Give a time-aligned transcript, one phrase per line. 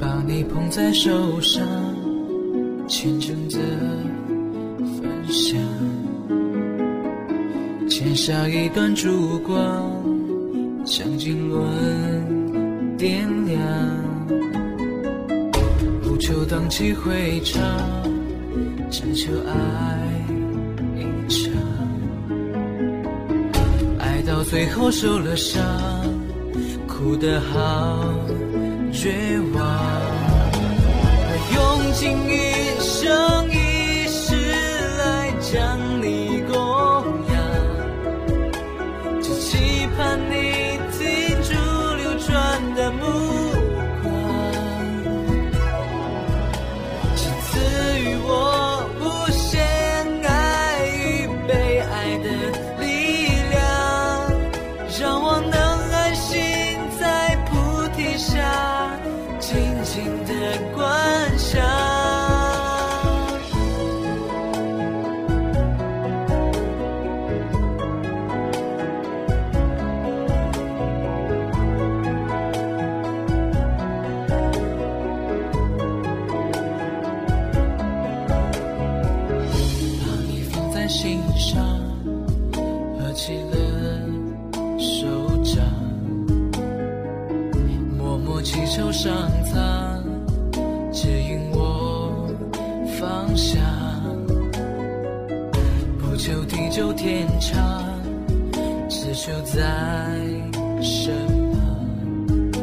[0.00, 1.64] 把你捧在手上，
[2.88, 3.58] 虔诚的
[5.00, 5.60] 分享，
[7.88, 9.92] 剪下一段烛光，
[10.84, 12.43] 将经纶
[12.96, 13.60] 点亮，
[16.02, 17.60] 不求荡气回肠，
[18.90, 19.54] 只求爱
[20.96, 21.52] 一场，
[23.98, 25.62] 爱到最后受了伤，
[26.86, 28.04] 哭得好
[28.92, 29.10] 绝
[29.54, 29.62] 望。
[31.54, 32.53] 用尽一
[52.22, 52.28] 的
[52.80, 53.60] 力量，
[55.00, 55.52] 让我能
[55.90, 56.40] 安心
[56.98, 57.52] 在菩
[57.96, 58.98] 提下
[59.40, 59.52] 静
[59.84, 60.32] 静的
[60.74, 61.62] 观想。
[80.00, 81.80] 把你放在心上，
[83.14, 83.56] 起了
[84.76, 85.06] 手
[85.44, 85.64] 掌，
[87.96, 90.02] 默默祈求上苍
[90.92, 92.28] 指引我
[92.98, 93.62] 方向，
[95.96, 97.62] 不求地久天长，
[98.88, 99.62] 只求在
[100.82, 101.14] 身
[101.52, 102.60] 旁，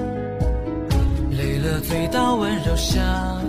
[1.31, 3.41] 累了醉倒温柔乡，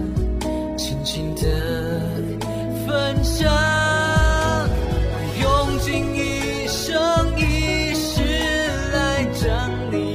[9.43, 10.12] 想你